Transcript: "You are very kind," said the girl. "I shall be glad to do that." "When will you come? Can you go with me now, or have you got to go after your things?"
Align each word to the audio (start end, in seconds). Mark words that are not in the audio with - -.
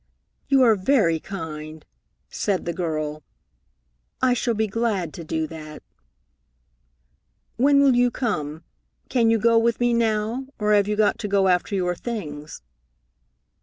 "You 0.47 0.63
are 0.63 0.73
very 0.75 1.19
kind," 1.19 1.85
said 2.27 2.65
the 2.65 2.73
girl. 2.73 3.21
"I 4.19 4.33
shall 4.33 4.55
be 4.55 4.65
glad 4.65 5.13
to 5.13 5.23
do 5.23 5.45
that." 5.45 5.83
"When 7.57 7.83
will 7.83 7.93
you 7.95 8.09
come? 8.09 8.63
Can 9.09 9.29
you 9.29 9.37
go 9.37 9.59
with 9.59 9.79
me 9.79 9.93
now, 9.93 10.47
or 10.57 10.73
have 10.73 10.87
you 10.87 10.95
got 10.95 11.19
to 11.19 11.27
go 11.27 11.49
after 11.49 11.75
your 11.75 11.93
things?" 11.93 12.63